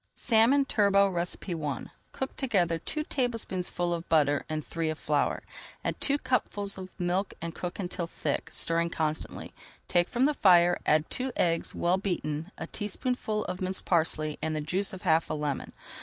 SALMON 0.15 0.65
TURBOT 0.65 1.15
I 1.45 1.85
Cook 2.11 2.35
together 2.35 2.79
two 2.79 3.03
tablespoonfuls 3.03 3.93
of 3.97 4.09
butter 4.09 4.43
and 4.49 4.65
three 4.65 4.89
of 4.89 4.97
flour. 4.97 5.43
Add 5.85 6.01
two 6.01 6.17
cupfuls 6.17 6.75
of 6.79 6.89
milk 6.97 7.35
and 7.39 7.53
cook 7.53 7.77
until 7.77 8.07
thick, 8.07 8.49
stirring 8.51 8.89
constantly. 8.89 9.53
Take 9.87 10.09
from 10.09 10.25
the 10.25 10.33
fire, 10.33 10.79
add 10.87 11.07
two 11.11 11.31
eggs, 11.35 11.75
well 11.75 11.97
beaten, 11.99 12.51
a 12.57 12.65
teaspoonful 12.65 13.45
of 13.45 13.61
minced 13.61 13.85
parsley 13.85 14.39
and 14.41 14.55
the 14.55 14.59
juice 14.61 14.91
of 14.91 15.03
half 15.03 15.29
a 15.29 15.35
lemon. 15.35 15.71